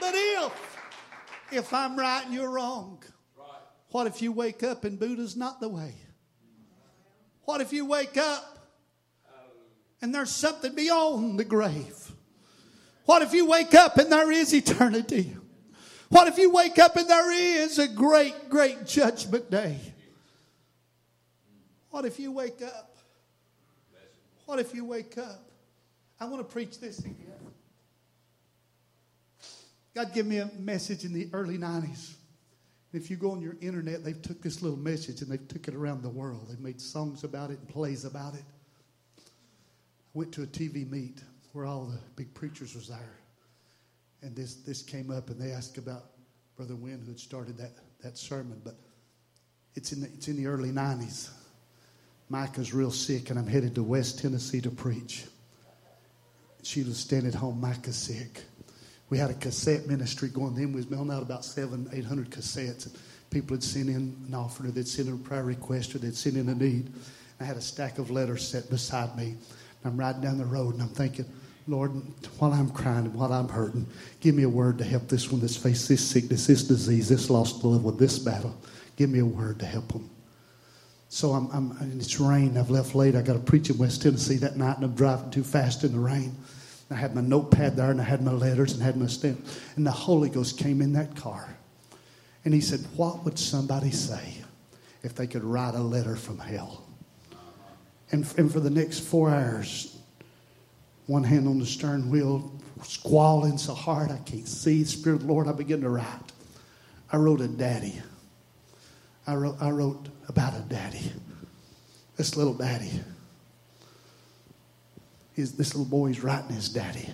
[0.00, 0.78] But if,
[1.52, 3.02] if I'm right and you're wrong,
[3.90, 5.94] what if you wake up and Buddha's not the way?
[7.44, 8.58] What if you wake up
[10.02, 12.12] and there's something beyond the grave?
[13.06, 15.36] What if you wake up and there is eternity?
[16.08, 19.93] What if you wake up and there is a great, great judgment day?
[21.94, 22.96] What if you wake up?
[24.46, 25.48] What if you wake up?
[26.18, 27.14] I want to preach this again.
[29.94, 32.14] God gave me a message in the early 90s.
[32.92, 35.74] If you go on your internet, they've took this little message and they've took it
[35.76, 36.48] around the world.
[36.48, 38.42] They've made songs about it and plays about it.
[39.16, 39.22] I
[40.14, 43.18] went to a TV meet where all the big preachers was there.
[44.20, 46.06] And this, this came up and they asked about
[46.56, 47.70] Brother Wynn who had started that,
[48.02, 48.60] that sermon.
[48.64, 48.74] But
[49.76, 51.30] it's in the, it's in the early 90s.
[52.34, 55.24] Micah's real sick, and I'm headed to West Tennessee to preach.
[56.64, 57.60] Sheila's staying at home.
[57.60, 58.42] Micah's sick.
[59.08, 60.56] We had a cassette ministry going.
[60.56, 62.92] Then we was mailing out about seven, eight hundred cassettes.
[63.30, 66.16] People had sent in an offering, or they'd sent in a prayer request, or they'd
[66.16, 66.92] sent in a need.
[67.38, 69.36] I had a stack of letters set beside me.
[69.84, 71.26] I'm riding down the road, and I'm thinking,
[71.68, 71.92] Lord,
[72.40, 73.86] while I'm crying and while I'm hurting,
[74.18, 77.30] give me a word to help this one that's faced this sickness, this disease, this
[77.30, 78.60] lost loved one, this battle.
[78.96, 80.10] Give me a word to help them.
[81.14, 82.58] So I'm, I'm and it's rain.
[82.58, 83.14] I've left late.
[83.14, 85.92] I got to preach in West Tennessee that night, and I'm driving too fast in
[85.92, 86.34] the rain.
[86.90, 89.46] I had my notepad there, and I had my letters, and had my stamp.
[89.76, 91.56] And the Holy Ghost came in that car,
[92.44, 94.38] and He said, "What would somebody say
[95.04, 96.84] if they could write a letter from hell?"
[98.10, 99.96] And, and for the next four hours,
[101.06, 104.82] one hand on the stern wheel, squalling so hard I can't see.
[104.82, 106.32] Spirit Lord, I begin to write.
[107.12, 108.02] I wrote a daddy.
[109.26, 111.12] I wrote, I wrote about a daddy.
[112.16, 112.90] This little daddy.
[115.32, 117.08] His, this little boy's writing his daddy.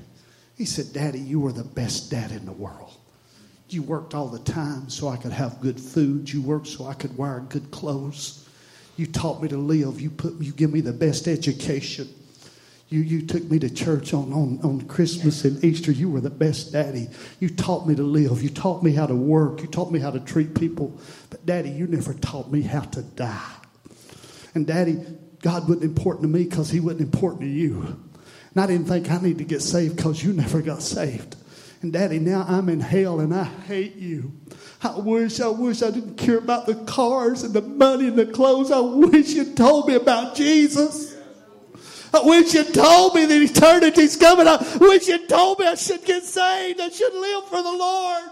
[0.56, 2.92] He said, Daddy, you were the best dad in the world.
[3.70, 6.30] You worked all the time so I could have good food.
[6.30, 8.46] You worked so I could wear good clothes.
[8.96, 10.00] You taught me to live.
[10.00, 12.08] You put you give me the best education.
[12.90, 15.92] You, you took me to church on, on, on Christmas and Easter.
[15.92, 17.08] You were the best daddy.
[17.38, 18.42] You taught me to live.
[18.42, 19.62] You taught me how to work.
[19.62, 20.98] You taught me how to treat people.
[21.30, 23.52] But, Daddy, you never taught me how to die.
[24.56, 24.98] And, Daddy,
[25.40, 27.82] God wasn't important to me because He wasn't important to you.
[28.54, 31.36] And I didn't think I need to get saved because you never got saved.
[31.82, 34.32] And, Daddy, now I'm in hell and I hate you.
[34.82, 38.26] I wish, I wish I didn't care about the cars and the money and the
[38.26, 38.72] clothes.
[38.72, 41.09] I wish you told me about Jesus.
[42.12, 44.48] I wish you told me that eternity's coming.
[44.48, 46.80] I wish you told me I should get saved.
[46.80, 48.30] I should live for the Lord.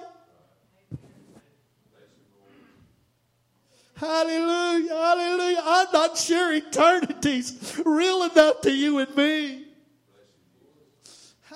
[3.95, 5.63] Hallelujah, hallelujah.
[5.65, 9.65] I'm not sure eternity's real enough to you and me.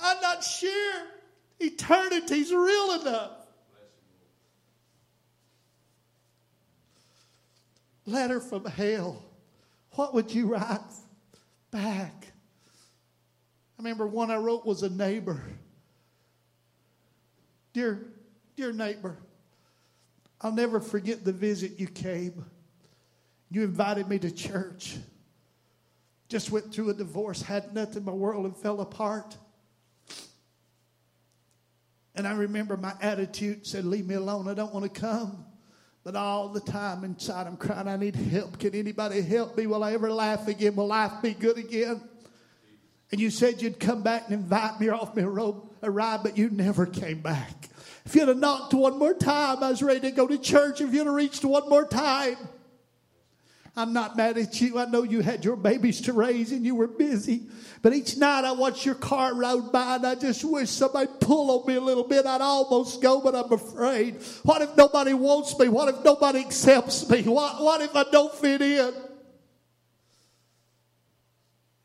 [0.02, 1.02] I'm not sure
[1.60, 3.30] eternity's real enough.
[8.06, 9.22] Letter from hell.
[9.92, 10.80] What would you write?
[11.72, 12.26] Back.
[13.78, 15.42] I remember one I wrote was a neighbor.
[17.72, 18.06] Dear,
[18.54, 19.16] dear neighbor,
[20.40, 22.44] I'll never forget the visit you came.
[23.50, 24.98] You invited me to church.
[26.28, 29.36] Just went through a divorce, had nothing in my world, and fell apart.
[32.14, 34.48] And I remember my attitude said, Leave me alone.
[34.48, 35.46] I don't want to come.
[36.04, 38.58] But all the time inside, I'm crying, I need help.
[38.58, 39.66] Can anybody help me?
[39.66, 40.74] Will I ever laugh again?
[40.74, 42.00] Will life be good again?
[43.12, 46.22] And you said you'd come back and invite me or offer me a, a ride,
[46.24, 47.68] but you never came back.
[48.04, 50.80] If you'd have knocked one more time, I was ready to go to church.
[50.80, 52.36] If you'd have reached one more time,
[53.74, 54.78] I'm not mad at you.
[54.78, 57.44] I know you had your babies to raise and you were busy.
[57.80, 61.50] But each night I watch your car ride by and I just wish somebody pull
[61.58, 62.26] on me a little bit.
[62.26, 64.16] I'd almost go, but I'm afraid.
[64.42, 65.68] What if nobody wants me?
[65.68, 67.22] What if nobody accepts me?
[67.22, 68.92] What, what if I don't fit in?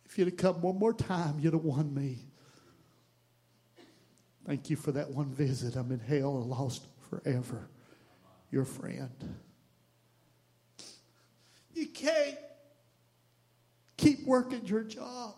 [0.06, 2.26] If you'd have come one more time, you'd have won me.
[4.46, 5.78] Thank you for that one visit.
[5.78, 7.70] I'm in hell and lost forever.
[8.52, 9.10] Your friend.
[11.78, 12.38] You can't
[13.98, 15.36] keep working your job.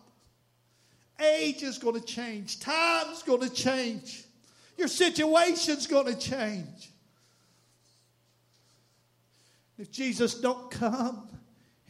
[1.20, 2.60] Age is going to change.
[2.60, 4.24] Time's going to change.
[4.78, 6.92] Your situation's going to change.
[9.76, 11.28] If Jesus don't come,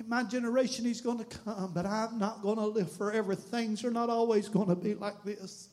[0.00, 3.36] in my generation he's going to come, but I'm not going to live forever.
[3.36, 5.68] Things are not always going to be like this.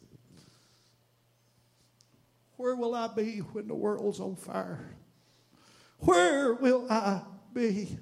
[2.58, 4.88] Where will I be when the world's on fire?
[5.98, 7.24] Where will I
[7.56, 7.98] be?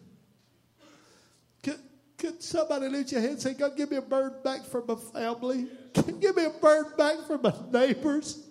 [2.17, 4.95] Could somebody lift your hand and say, God, give me a bird back for my
[4.95, 5.67] family?
[5.93, 8.41] Can give me a bird back for my neighbors?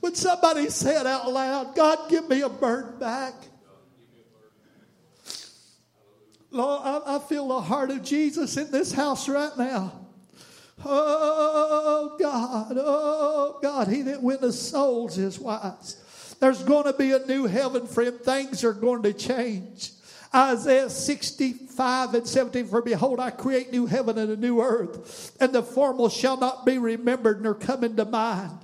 [0.00, 1.74] Would somebody say it out loud?
[1.74, 3.34] God, give me a bird back.
[6.50, 9.92] Lord, I, I feel the heart of Jesus in this house right now.
[10.84, 16.36] Oh God, oh God, he that winneth souls is wise.
[16.40, 18.20] There's going to be a new heaven, friend.
[18.20, 19.92] Things are going to change.
[20.34, 25.52] Isaiah 65 and 17, for behold, I create new heaven and a new earth, and
[25.52, 28.63] the former shall not be remembered nor come into mind.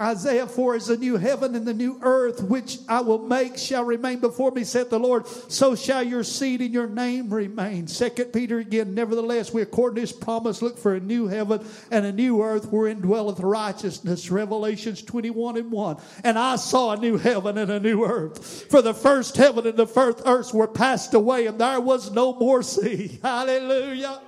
[0.00, 3.84] Isaiah 4 is the new heaven and the new earth which I will make shall
[3.84, 5.26] remain before me, saith the Lord.
[5.26, 7.88] So shall your seed and your name remain.
[7.88, 12.06] Second Peter again, nevertheless, we according to his promise look for a new heaven and
[12.06, 14.30] a new earth wherein dwelleth righteousness.
[14.30, 15.96] Revelations 21 and 1.
[16.22, 18.70] And I saw a new heaven and a new earth.
[18.70, 22.34] For the first heaven and the first earth were passed away, and there was no
[22.34, 23.18] more sea.
[23.22, 24.20] Hallelujah.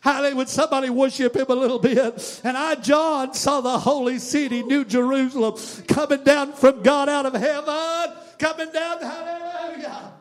[0.00, 0.36] Hallelujah.
[0.36, 2.40] Would somebody worship him a little bit?
[2.42, 5.56] And I, John, saw the holy city, New Jerusalem,
[5.88, 8.16] coming down from God out of heaven.
[8.38, 8.98] Coming down.
[9.00, 10.19] Hallelujah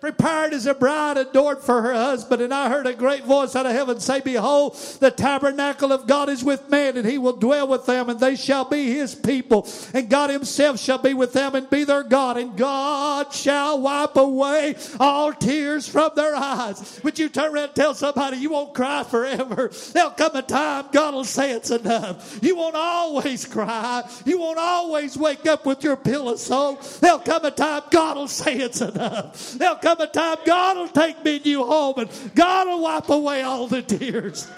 [0.00, 2.40] prepared as a bride adored for her husband.
[2.40, 6.30] And I heard a great voice out of heaven say, Behold, the tabernacle of God
[6.30, 9.68] is with men, and he will dwell with them, and they shall be his people.
[9.92, 12.38] And God himself shall be with them and be their God.
[12.38, 17.00] And God shall wipe away all tears from their eyes.
[17.04, 19.70] Would you turn around and tell somebody you won't cry forever?
[19.92, 22.38] There'll come a time God will say it's enough.
[22.42, 24.08] You won't always cry.
[24.24, 27.02] You won't always wake up with your pillow soaked.
[27.02, 29.52] There'll come a time God will say it's enough.
[29.52, 32.82] There'll come come a time God will take me and you home and God will
[32.82, 34.48] wipe away all the tears.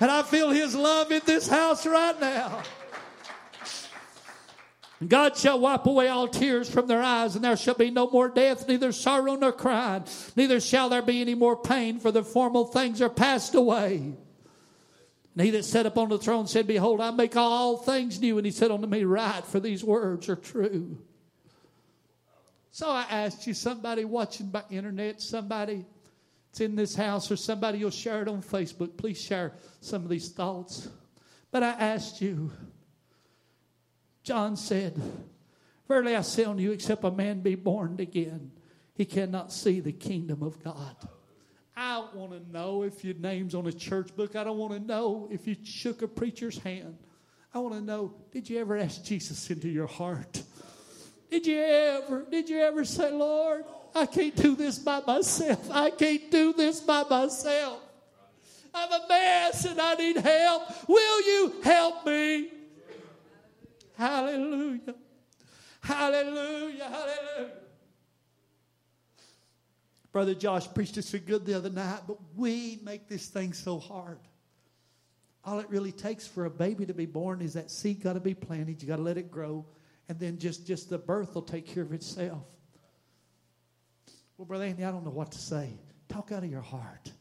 [0.00, 2.62] And I feel His love in this house right now.
[5.06, 8.28] God shall wipe away all tears from their eyes, and there shall be no more
[8.28, 10.04] death, neither sorrow nor crying,
[10.36, 13.96] neither shall there be any more pain, for the former things are passed away.
[15.34, 18.36] And he that sat upon the throne said, Behold, I make all things new.
[18.36, 20.98] And he said unto me, Write, for these words are true.
[22.72, 25.84] So I asked you, somebody watching by internet, somebody
[26.50, 30.08] that's in this house, or somebody you'll share it on Facebook, please share some of
[30.08, 30.88] these thoughts.
[31.50, 32.50] But I asked you,
[34.22, 34.98] John said,
[35.86, 38.50] Verily I say unto you, except a man be born again,
[38.94, 40.96] he cannot see the kingdom of God.
[41.76, 44.34] I don't want to know if your name's on a church book.
[44.34, 46.96] I don't want to know if you shook a preacher's hand.
[47.52, 50.42] I want to know, did you ever ask Jesus into your heart?
[51.32, 53.64] Did you ever, did you ever say, Lord,
[53.94, 55.70] I can't do this by myself.
[55.70, 57.80] I can't do this by myself.
[58.74, 60.86] I'm a mess and I need help.
[60.86, 62.50] Will you help me?
[63.96, 64.94] Hallelujah.
[65.80, 66.84] Hallelujah.
[66.84, 67.52] Hallelujah.
[70.12, 73.78] Brother Josh preached it so good the other night, but we make this thing so
[73.78, 74.18] hard.
[75.46, 78.20] All it really takes for a baby to be born is that seed got to
[78.20, 78.82] be planted.
[78.82, 79.64] You got to let it grow
[80.08, 82.44] and then just, just the birth will take care of itself.
[84.36, 85.70] Well, Brother Andy, I don't know what to say.
[86.08, 87.12] Talk out of your heart.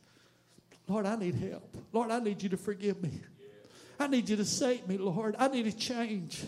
[0.88, 1.76] Lord, I need help.
[1.94, 3.12] Lord, I need you to forgive me.
[4.00, 5.36] I need you to save me, Lord.
[5.38, 6.44] I need a change.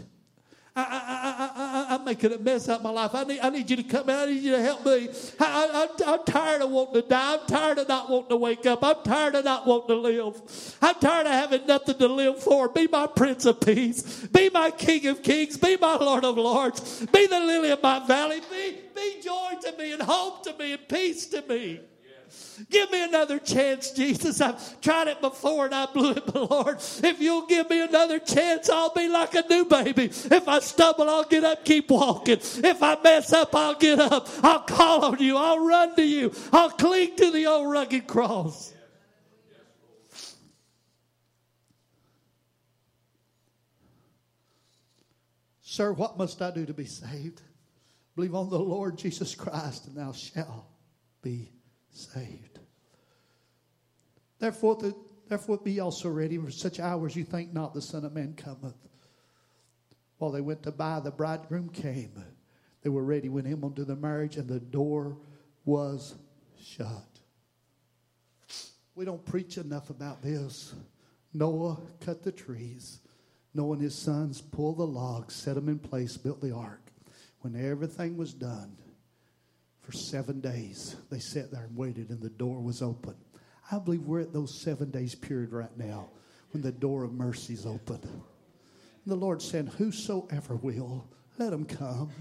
[0.76, 3.14] I, I, am making a mess out of my life.
[3.14, 4.28] I need, I need you to come out.
[4.28, 5.08] I need you to help me.
[5.40, 7.34] I, I'm tired of wanting to die.
[7.36, 8.84] I'm tired of not wanting to wake up.
[8.84, 10.78] I'm tired of not wanting to live.
[10.82, 12.70] I'm tired of having nothing to live for.
[12.70, 14.26] Be my Prince of Peace.
[14.28, 15.58] Be my King of Kings.
[15.58, 17.06] Be my Lord of Lords.
[17.06, 18.42] Be the lily of my valley.
[18.50, 21.82] Be, be joy to me and hope to me and peace to me.
[22.70, 24.40] Give me another chance, Jesus.
[24.40, 28.20] I've tried it before and I blew it, but Lord, if you'll give me another
[28.20, 30.06] chance, I'll be like a new baby.
[30.06, 32.40] If I stumble, I'll get up, keep walking.
[32.40, 34.28] If I mess up, I'll get up.
[34.44, 35.38] I'll call on you.
[35.38, 36.32] I'll run to you.
[36.52, 38.74] I'll cling to the old rugged cross.
[45.62, 47.42] Sir, what must I do to be saved?
[48.16, 50.68] Believe on the Lord Jesus Christ, and thou shalt
[51.24, 51.52] be
[51.94, 52.60] saved.
[54.40, 54.96] Therefore, the,
[55.28, 58.76] therefore be also ready for such hours you think not the Son of Man cometh.
[60.18, 62.12] While they went to buy, the bridegroom came.
[62.82, 65.18] They were ready when him unto the marriage, and the door
[65.66, 66.16] was
[66.62, 67.08] shut.
[68.96, 70.74] We don't preach enough about this.
[71.34, 73.00] Noah cut the trees.
[73.54, 76.82] Noah and his sons pulled the logs, set them in place, built the ark.
[77.42, 78.78] When everything was done,
[79.84, 83.16] for seven days, they sat there and waited, and the door was open.
[83.72, 86.10] I believe we're at those seven days period right now
[86.52, 88.00] when the door of mercy is open.
[88.02, 91.06] And the Lord said, Whosoever will,
[91.38, 92.12] let him come.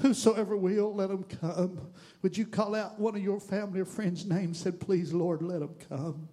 [0.00, 1.80] Whosoever will, let him come.
[2.22, 4.58] Would you call out one of your family or friends' names?
[4.58, 6.28] Said, Please, Lord, let him come.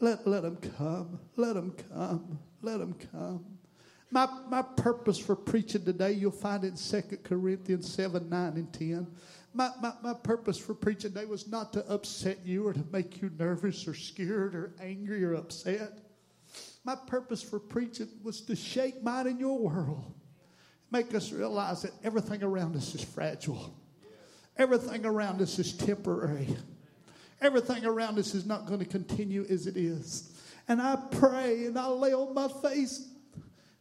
[0.00, 1.20] Let, let him come.
[1.36, 2.38] Let him come.
[2.60, 3.51] Let him come.
[4.12, 8.70] My, my purpose for preaching today, you'll find it in 2 Corinthians 7, 9, and
[8.70, 9.06] 10.
[9.54, 13.22] My, my, my purpose for preaching today was not to upset you or to make
[13.22, 15.98] you nervous or scared or angry or upset.
[16.84, 20.12] My purpose for preaching was to shake mine in your world.
[20.90, 23.74] Make us realize that everything around us is fragile.
[24.58, 26.54] Everything around us is temporary.
[27.40, 30.38] Everything around us is not going to continue as it is.
[30.68, 33.08] And I pray and I lay on my face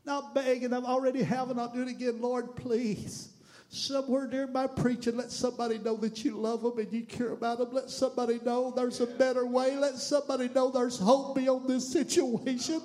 [0.05, 2.21] not begging, I'm already having, I'll do it again.
[2.21, 3.29] Lord, please.
[3.73, 7.59] Somewhere during my preaching, let somebody know that you love them and you care about
[7.59, 7.69] them.
[7.71, 9.77] Let somebody know there's a better way.
[9.77, 12.81] Let somebody know there's hope beyond this situation.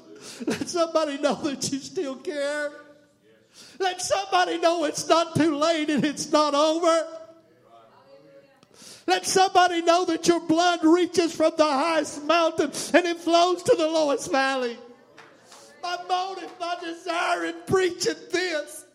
[0.46, 2.70] Let somebody know that you still care.
[3.80, 7.08] Let somebody know it's not too late and it's not over.
[9.08, 13.74] Let somebody know that your blood reaches from the highest mountain and it flows to
[13.74, 14.76] the lowest valley
[15.86, 18.85] my motive, my desire in preaching this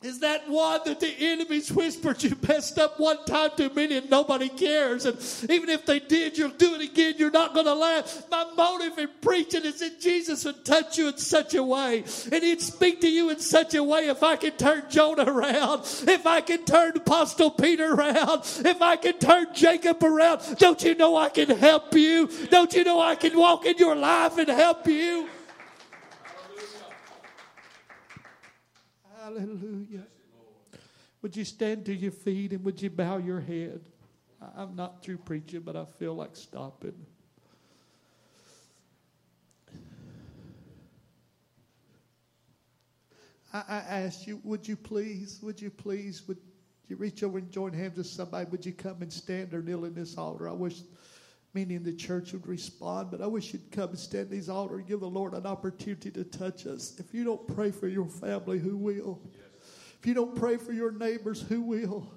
[0.00, 4.08] is that one that the enemies whispered you messed up one time too many and
[4.08, 5.04] nobody cares.
[5.06, 5.18] And
[5.50, 7.14] even if they did, you'll do it again.
[7.18, 8.24] You're not going to laugh.
[8.30, 12.44] My motive in preaching is that Jesus would touch you in such a way and
[12.44, 14.06] he'd speak to you in such a way.
[14.08, 18.94] If I can turn Jonah around, if I can turn Apostle Peter around, if I
[18.94, 22.28] can turn Jacob around, don't you know I can help you?
[22.50, 25.28] Don't you know I can walk in your life and help you?
[29.28, 30.06] Hallelujah.
[31.20, 33.82] Would you stand to your feet and would you bow your head?
[34.56, 36.94] I'm not through preaching, but I feel like stopping.
[43.52, 46.38] I, I asked you, would you please, would you please, would
[46.86, 48.48] you reach over and join hands with somebody?
[48.50, 50.48] Would you come and stand or kneel in this altar?
[50.48, 50.80] I wish
[51.54, 54.76] many in the church would respond, but I wish you'd come and stand this altar
[54.76, 56.94] and give the Lord an opportunity to touch us.
[56.98, 59.20] If you don't pray for your family, who will?
[59.32, 59.42] Yes.
[60.00, 62.12] If you don't pray for your neighbors, who will?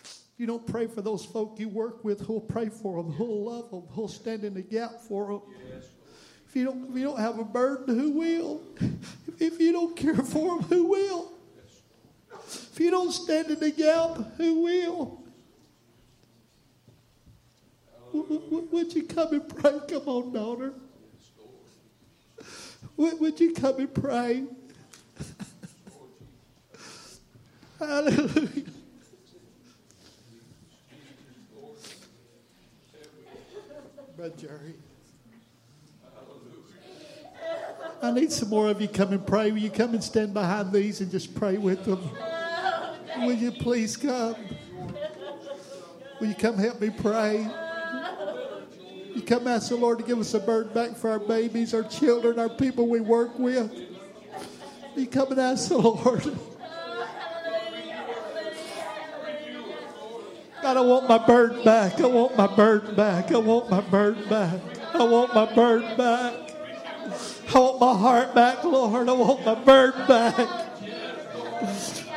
[0.00, 3.44] If you don't pray for those folk you work with, who'll pray for them, who'll
[3.44, 5.42] love them, who'll stand in the gap for them?
[6.48, 8.62] If you don't, if you don't have a burden, who will?
[9.38, 11.32] If you don't care for them, who will?
[12.46, 15.23] If you don't stand in the gap, who will?
[18.14, 19.80] Would you come and pray?
[19.88, 20.72] Come on, daughter.
[22.96, 24.44] Would you come and pray?
[27.80, 28.62] Hallelujah.
[34.16, 34.74] Brother Jerry.
[38.00, 39.50] I need some more of you come and pray.
[39.50, 42.08] Will you come and stand behind these and just pray with them?
[43.18, 44.36] Will you please come?
[46.20, 47.50] Will you come help me pray?
[49.26, 52.38] Come ask the Lord to give us a burden back for our babies, our children,
[52.38, 53.72] our people we work with.
[54.96, 56.38] You come and ask the Lord.
[60.62, 62.00] God, I want my burden back.
[62.00, 63.32] I want my burden back.
[63.32, 64.60] I want my burden back.
[64.94, 66.34] I want my burden back.
[67.54, 69.08] I want my heart back, Lord.
[69.08, 70.48] I want my burden back.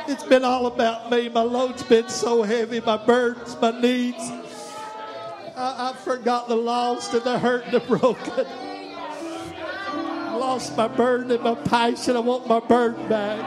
[0.08, 1.28] It's been all about me.
[1.28, 4.37] My load's been so heavy, my burdens, my needs.
[5.58, 8.46] I, I forgot the lost and the hurt and the broken.
[8.46, 12.14] I lost my burden and my passion.
[12.14, 13.42] I want my burden back.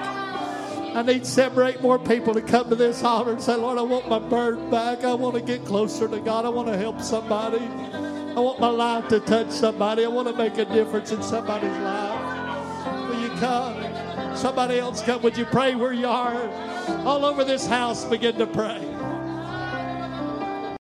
[0.93, 3.78] I need seven or eight more people to come to this altar and say, Lord,
[3.78, 5.05] I want my burden back.
[5.05, 6.43] I want to get closer to God.
[6.43, 7.59] I want to help somebody.
[7.62, 10.03] I want my life to touch somebody.
[10.03, 13.09] I want to make a difference in somebody's life.
[13.09, 14.36] Will you come?
[14.36, 15.22] Somebody else come.
[15.22, 16.36] Would you pray where you are?
[17.05, 18.86] All over this house, begin to pray.